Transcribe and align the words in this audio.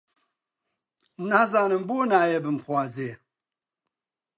نازانم 1.29 1.81
بۆ 1.87 1.97
نایە 2.11 2.39
بمخوازێ؟ 2.45 3.11